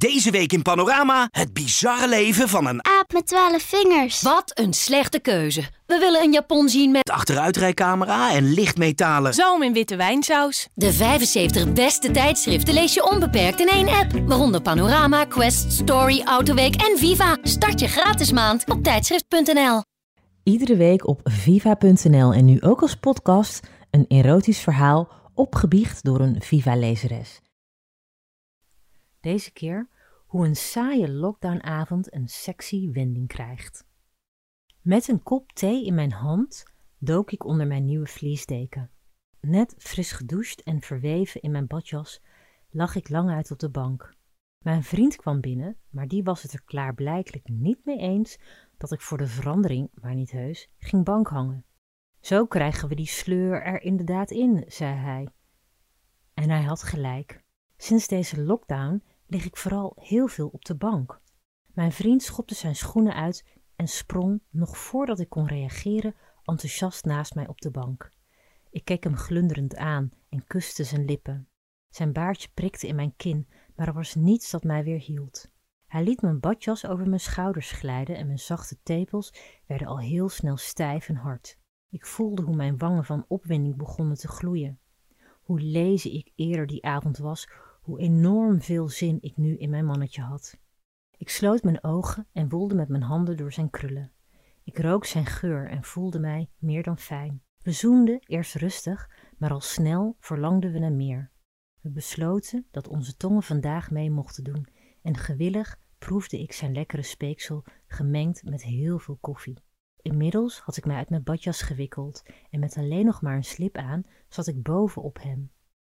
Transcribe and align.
Deze 0.00 0.30
week 0.30 0.52
in 0.52 0.62
Panorama 0.62 1.28
het 1.30 1.52
bizarre 1.52 2.08
leven 2.08 2.48
van 2.48 2.66
een 2.66 2.84
aap 2.84 3.12
met 3.12 3.26
twaalf 3.26 3.62
vingers. 3.62 4.22
Wat 4.22 4.50
een 4.54 4.72
slechte 4.72 5.18
keuze. 5.18 5.60
We 5.86 5.98
willen 5.98 6.22
een 6.22 6.32
Japon 6.32 6.68
zien 6.68 6.90
met 6.90 7.10
achteruitrijcamera 7.10 8.32
en 8.32 8.52
lichtmetalen. 8.52 9.34
Zalm 9.34 9.62
in 9.62 9.72
witte 9.72 9.96
wijnsaus. 9.96 10.68
De 10.74 10.92
75 10.92 11.72
beste 11.72 12.10
tijdschriften 12.10 12.74
lees 12.74 12.94
je 12.94 13.10
onbeperkt 13.10 13.60
in 13.60 13.68
één 13.68 13.88
app. 13.88 14.12
Waaronder 14.26 14.62
Panorama, 14.62 15.24
Quest, 15.24 15.72
Story, 15.72 16.22
Autoweek 16.24 16.74
en 16.74 16.98
Viva. 16.98 17.38
Start 17.42 17.80
je 17.80 17.88
gratis 17.88 18.32
maand 18.32 18.70
op 18.70 18.82
tijdschrift.nl. 18.82 19.82
Iedere 20.42 20.76
week 20.76 21.06
op 21.06 21.20
viva.nl 21.24 22.32
en 22.32 22.44
nu 22.44 22.60
ook 22.60 22.80
als 22.82 22.94
podcast 22.94 23.60
een 23.90 24.04
erotisch 24.08 24.60
verhaal 24.60 25.08
opgebiecht 25.34 26.04
door 26.04 26.20
een 26.20 26.36
Viva-lezeres. 26.38 27.40
Deze 29.20 29.52
keer 29.52 29.88
hoe 30.26 30.46
een 30.46 30.56
saaie 30.56 31.10
lockdownavond 31.10 32.14
een 32.14 32.28
sexy 32.28 32.90
wending 32.90 33.28
krijgt. 33.28 33.88
Met 34.80 35.08
een 35.08 35.22
kop 35.22 35.52
thee 35.52 35.84
in 35.84 35.94
mijn 35.94 36.12
hand 36.12 36.64
dook 36.98 37.30
ik 37.30 37.44
onder 37.44 37.66
mijn 37.66 37.84
nieuwe 37.84 38.06
vliesdeken. 38.06 38.90
Net 39.40 39.74
fris 39.78 40.12
gedoucht 40.12 40.62
en 40.62 40.80
verweven 40.80 41.40
in 41.40 41.50
mijn 41.50 41.66
badjas 41.66 42.22
lag 42.70 42.94
ik 42.94 43.08
lang 43.08 43.30
uit 43.30 43.50
op 43.50 43.58
de 43.58 43.70
bank. 43.70 44.14
Mijn 44.64 44.84
vriend 44.84 45.16
kwam 45.16 45.40
binnen, 45.40 45.76
maar 45.90 46.08
die 46.08 46.22
was 46.22 46.42
het 46.42 46.52
er 46.52 46.62
klaarblijkelijk 46.64 47.48
niet 47.48 47.84
mee 47.84 47.98
eens 47.98 48.38
dat 48.76 48.92
ik 48.92 49.00
voor 49.00 49.18
de 49.18 49.26
verandering, 49.26 49.90
maar 49.94 50.14
niet 50.14 50.30
heus, 50.30 50.70
ging 50.78 51.04
bank 51.04 51.28
hangen. 51.28 51.64
Zo 52.20 52.46
krijgen 52.46 52.88
we 52.88 52.94
die 52.94 53.06
sleur 53.06 53.62
er 53.62 53.82
inderdaad 53.82 54.30
in, 54.30 54.64
zei 54.66 54.94
hij. 54.94 55.28
En 56.34 56.50
hij 56.50 56.62
had 56.62 56.82
gelijk. 56.82 57.44
Sinds 57.76 58.08
deze 58.08 58.42
lockdown 58.42 59.02
lig 59.30 59.44
ik 59.44 59.56
vooral 59.56 59.96
heel 59.96 60.26
veel 60.26 60.48
op 60.48 60.64
de 60.64 60.76
bank. 60.76 61.20
Mijn 61.66 61.92
vriend 61.92 62.22
schopte 62.22 62.54
zijn 62.54 62.76
schoenen 62.76 63.14
uit 63.14 63.44
en 63.76 63.88
sprong, 63.88 64.42
nog 64.50 64.78
voordat 64.78 65.20
ik 65.20 65.28
kon 65.28 65.46
reageren, 65.46 66.14
enthousiast 66.44 67.04
naast 67.04 67.34
mij 67.34 67.48
op 67.48 67.60
de 67.60 67.70
bank. 67.70 68.10
Ik 68.70 68.84
keek 68.84 69.04
hem 69.04 69.16
glunderend 69.16 69.76
aan 69.76 70.10
en 70.28 70.44
kuste 70.46 70.84
zijn 70.84 71.04
lippen. 71.04 71.48
Zijn 71.88 72.12
baardje 72.12 72.48
prikte 72.54 72.86
in 72.86 72.94
mijn 72.94 73.16
kin, 73.16 73.48
maar 73.76 73.86
er 73.86 73.94
was 73.94 74.14
niets 74.14 74.50
dat 74.50 74.64
mij 74.64 74.84
weer 74.84 74.98
hield. 74.98 75.50
Hij 75.86 76.04
liet 76.04 76.22
mijn 76.22 76.40
badjas 76.40 76.86
over 76.86 77.08
mijn 77.08 77.20
schouders 77.20 77.70
glijden 77.70 78.16
en 78.16 78.26
mijn 78.26 78.38
zachte 78.38 78.78
tepels 78.82 79.34
werden 79.66 79.86
al 79.86 79.98
heel 79.98 80.28
snel 80.28 80.56
stijf 80.56 81.08
en 81.08 81.16
hard. 81.16 81.58
Ik 81.88 82.06
voelde 82.06 82.42
hoe 82.42 82.56
mijn 82.56 82.78
wangen 82.78 83.04
van 83.04 83.24
opwinding 83.28 83.76
begonnen 83.76 84.16
te 84.16 84.28
gloeien. 84.28 84.80
Hoe 85.40 85.60
lezen 85.60 86.12
ik 86.12 86.32
eerder 86.34 86.66
die 86.66 86.84
avond 86.84 87.18
was, 87.18 87.48
hoe 87.80 88.00
enorm 88.00 88.62
veel 88.62 88.88
zin 88.88 89.18
ik 89.20 89.36
nu 89.36 89.56
in 89.56 89.70
mijn 89.70 89.84
mannetje 89.84 90.22
had. 90.22 90.58
Ik 91.16 91.28
sloot 91.28 91.62
mijn 91.62 91.84
ogen 91.84 92.26
en 92.32 92.48
woelde 92.48 92.74
met 92.74 92.88
mijn 92.88 93.02
handen 93.02 93.36
door 93.36 93.52
zijn 93.52 93.70
krullen. 93.70 94.12
Ik 94.64 94.78
rook 94.78 95.04
zijn 95.04 95.26
geur 95.26 95.68
en 95.68 95.84
voelde 95.84 96.18
mij 96.18 96.50
meer 96.58 96.82
dan 96.82 96.98
fijn. 96.98 97.42
We 97.62 97.72
zoenden 97.72 98.20
eerst 98.26 98.54
rustig, 98.54 99.10
maar 99.38 99.50
al 99.50 99.60
snel 99.60 100.16
verlangden 100.20 100.72
we 100.72 100.78
naar 100.78 100.92
meer. 100.92 101.30
We 101.80 101.90
besloten 101.90 102.66
dat 102.70 102.88
onze 102.88 103.16
tongen 103.16 103.42
vandaag 103.42 103.90
mee 103.90 104.10
mochten 104.10 104.44
doen 104.44 104.66
en 105.02 105.16
gewillig 105.16 105.78
proefde 105.98 106.40
ik 106.40 106.52
zijn 106.52 106.72
lekkere 106.72 107.02
speeksel 107.02 107.64
gemengd 107.86 108.44
met 108.44 108.62
heel 108.62 108.98
veel 108.98 109.18
koffie. 109.20 109.62
Inmiddels 110.02 110.60
had 110.60 110.76
ik 110.76 110.84
mij 110.84 110.96
uit 110.96 111.10
mijn 111.10 111.22
badjas 111.22 111.62
gewikkeld 111.62 112.22
en 112.50 112.60
met 112.60 112.76
alleen 112.76 113.04
nog 113.04 113.22
maar 113.22 113.36
een 113.36 113.44
slip 113.44 113.76
aan 113.76 114.04
zat 114.28 114.46
ik 114.46 114.62
boven 114.62 115.02
op 115.02 115.22
hem. 115.22 115.50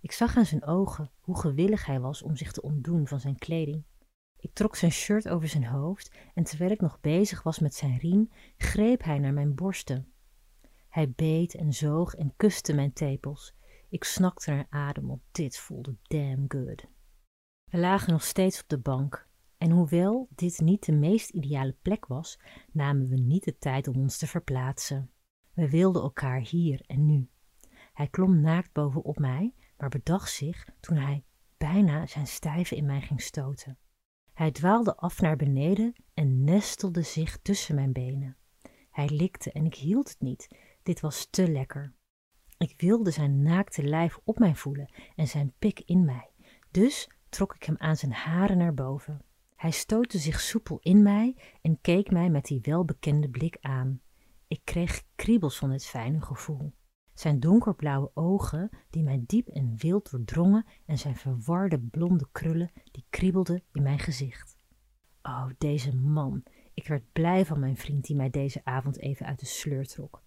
Ik 0.00 0.12
zag 0.12 0.36
aan 0.36 0.46
zijn 0.46 0.64
ogen 0.64 1.10
hoe 1.20 1.38
gewillig 1.38 1.86
hij 1.86 2.00
was 2.00 2.22
om 2.22 2.36
zich 2.36 2.52
te 2.52 2.62
ontdoen 2.62 3.06
van 3.06 3.20
zijn 3.20 3.38
kleding. 3.38 3.84
Ik 4.36 4.52
trok 4.52 4.76
zijn 4.76 4.92
shirt 4.92 5.28
over 5.28 5.48
zijn 5.48 5.66
hoofd 5.66 6.16
en 6.34 6.44
terwijl 6.44 6.70
ik 6.70 6.80
nog 6.80 7.00
bezig 7.00 7.42
was 7.42 7.58
met 7.58 7.74
zijn 7.74 7.98
riem, 7.98 8.30
greep 8.56 9.02
hij 9.02 9.18
naar 9.18 9.32
mijn 9.32 9.54
borsten. 9.54 10.12
Hij 10.88 11.10
beet 11.10 11.54
en 11.54 11.72
zoog 11.72 12.14
en 12.14 12.32
kuste 12.36 12.74
mijn 12.74 12.92
tepels. 12.92 13.54
Ik 13.88 14.04
snakte 14.04 14.50
naar 14.50 14.66
adem 14.68 15.10
op. 15.10 15.22
Dit 15.32 15.58
voelde 15.58 15.96
damn 16.02 16.44
good. 16.48 16.86
We 17.64 17.78
lagen 17.78 18.12
nog 18.12 18.22
steeds 18.22 18.62
op 18.62 18.68
de 18.68 18.78
bank. 18.78 19.28
En 19.58 19.70
hoewel 19.70 20.28
dit 20.34 20.60
niet 20.60 20.84
de 20.84 20.92
meest 20.92 21.30
ideale 21.30 21.76
plek 21.82 22.06
was, 22.06 22.40
namen 22.72 23.08
we 23.08 23.16
niet 23.16 23.44
de 23.44 23.58
tijd 23.58 23.88
om 23.88 23.96
ons 23.96 24.18
te 24.18 24.26
verplaatsen. 24.26 25.10
We 25.52 25.70
wilden 25.70 26.02
elkaar 26.02 26.40
hier 26.40 26.80
en 26.86 27.06
nu. 27.06 27.28
Hij 27.92 28.08
klom 28.08 28.40
naakt 28.40 28.72
bovenop 28.72 29.18
mij, 29.18 29.54
maar 29.78 29.88
bedacht 29.88 30.32
zich 30.32 30.68
toen 30.80 30.96
hij 30.96 31.24
bijna 31.56 32.06
zijn 32.06 32.26
stijve 32.26 32.76
in 32.76 32.86
mij 32.86 33.00
ging 33.00 33.20
stoten. 33.20 33.78
Hij 34.32 34.50
dwaalde 34.50 34.96
af 34.96 35.20
naar 35.20 35.36
beneden 35.36 35.94
en 36.14 36.44
nestelde 36.44 37.02
zich 37.02 37.38
tussen 37.42 37.74
mijn 37.74 37.92
benen. 37.92 38.36
Hij 38.90 39.08
likte 39.08 39.52
en 39.52 39.64
ik 39.64 39.74
hield 39.74 40.08
het 40.08 40.20
niet. 40.20 40.48
Dit 40.82 41.00
was 41.00 41.26
te 41.30 41.50
lekker. 41.50 41.94
Ik 42.58 42.74
wilde 42.76 43.10
zijn 43.10 43.42
naakte 43.42 43.82
lijf 43.82 44.18
op 44.24 44.38
mij 44.38 44.54
voelen 44.54 44.92
en 45.16 45.28
zijn 45.28 45.52
pik 45.58 45.80
in 45.80 46.04
mij. 46.04 46.30
Dus 46.70 47.10
trok 47.28 47.54
ik 47.54 47.64
hem 47.64 47.76
aan 47.78 47.96
zijn 47.96 48.12
haren 48.12 48.58
naar 48.58 48.74
boven. 48.74 49.22
Hij 49.56 49.70
stootte 49.70 50.18
zich 50.18 50.40
soepel 50.40 50.78
in 50.80 51.02
mij 51.02 51.36
en 51.62 51.80
keek 51.80 52.10
mij 52.10 52.30
met 52.30 52.44
die 52.44 52.60
welbekende 52.62 53.28
blik 53.28 53.56
aan. 53.60 54.00
Ik 54.48 54.60
kreeg 54.64 55.02
kriebels 55.14 55.58
van 55.58 55.70
het 55.70 55.86
fijne 55.86 56.20
gevoel. 56.20 56.72
Zijn 57.18 57.40
donkerblauwe 57.40 58.10
ogen, 58.14 58.70
die 58.90 59.02
mij 59.02 59.22
diep 59.26 59.48
en 59.48 59.76
wild 59.76 60.10
doordrongen, 60.10 60.66
en 60.86 60.98
zijn 60.98 61.16
verwarde 61.16 61.80
blonde 61.80 62.28
krullen, 62.32 62.70
die 62.90 63.04
kriebelden 63.10 63.62
in 63.72 63.82
mijn 63.82 63.98
gezicht. 63.98 64.58
Oh, 65.22 65.46
deze 65.58 65.96
man. 65.96 66.42
Ik 66.74 66.88
werd 66.88 67.12
blij 67.12 67.46
van 67.46 67.60
mijn 67.60 67.76
vriend 67.76 68.04
die 68.04 68.16
mij 68.16 68.30
deze 68.30 68.60
avond 68.64 68.98
even 68.98 69.26
uit 69.26 69.40
de 69.40 69.46
sleur 69.46 69.86
trok. 69.86 70.22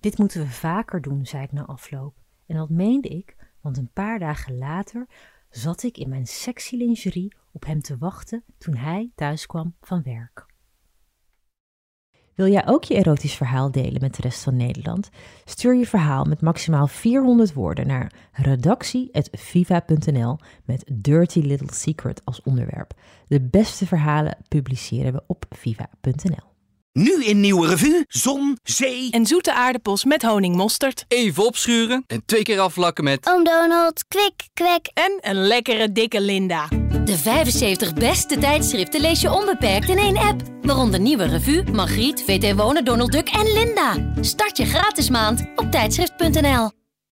Dit 0.00 0.18
moeten 0.18 0.40
we 0.40 0.48
vaker 0.48 1.02
doen, 1.02 1.26
zei 1.26 1.42
ik 1.42 1.52
na 1.52 1.64
afloop. 1.64 2.16
En 2.46 2.56
dat 2.56 2.70
meende 2.70 3.08
ik, 3.08 3.36
want 3.60 3.76
een 3.76 3.92
paar 3.92 4.18
dagen 4.18 4.58
later 4.58 5.08
zat 5.50 5.82
ik 5.82 5.98
in 5.98 6.08
mijn 6.08 6.26
sexy 6.26 6.76
lingerie 6.76 7.36
op 7.52 7.64
hem 7.64 7.80
te 7.80 7.98
wachten 7.98 8.44
toen 8.58 8.76
hij 8.76 9.10
thuis 9.14 9.46
kwam 9.46 9.74
van 9.80 10.02
werk. 10.02 10.53
Wil 12.34 12.48
jij 12.48 12.66
ook 12.66 12.84
je 12.84 12.94
erotisch 12.94 13.34
verhaal 13.34 13.70
delen 13.70 14.00
met 14.00 14.14
de 14.14 14.22
rest 14.22 14.42
van 14.42 14.56
Nederland? 14.56 15.08
Stuur 15.44 15.74
je 15.74 15.86
verhaal 15.86 16.24
met 16.24 16.40
maximaal 16.40 16.86
400 16.86 17.52
woorden 17.52 17.86
naar 17.86 18.12
redactie.viva.nl 18.32 20.38
met 20.64 20.84
Dirty 20.92 21.40
Little 21.40 21.74
Secret 21.74 22.20
als 22.24 22.42
onderwerp. 22.42 22.92
De 23.26 23.40
beste 23.40 23.86
verhalen 23.86 24.36
publiceren 24.48 25.12
we 25.12 25.22
op 25.26 25.44
viva.nl. 25.50 26.52
Nu 26.92 27.24
in 27.24 27.40
Nieuwe 27.40 27.66
Revue, 27.66 28.04
zon, 28.08 28.58
zee 28.62 29.10
En 29.10 29.26
zoete 29.26 29.54
aardappels 29.54 30.04
met 30.04 30.22
honingmosterd. 30.22 31.04
Even 31.08 31.46
opschuren 31.46 32.04
en 32.06 32.22
twee 32.26 32.42
keer 32.42 32.60
afvlakken 32.60 33.04
met... 33.04 33.28
Oom 33.28 33.44
Donald, 33.44 34.04
kwik, 34.08 34.48
kwek. 34.52 34.90
En 34.94 35.18
een 35.20 35.46
lekkere 35.46 35.92
dikke 35.92 36.20
Linda. 36.20 36.68
De 37.04 37.18
75 37.18 37.94
beste 37.94 38.38
tijdschriften 38.38 39.00
lees 39.00 39.20
je 39.20 39.32
onbeperkt 39.32 39.88
in 39.88 39.98
één 39.98 40.16
app. 40.16 40.42
Waaronder 40.62 41.00
Nieuwe 41.00 41.24
Revue, 41.24 41.64
Margriet, 41.72 42.22
VT 42.22 42.56
Wonen, 42.56 42.84
Donald 42.84 43.12
Duck 43.12 43.28
en 43.28 43.52
Linda. 43.52 44.12
Start 44.20 44.56
je 44.56 44.64
gratis 44.64 45.10
maand 45.10 45.44
op 45.56 45.70
tijdschrift.nl. 45.70 46.83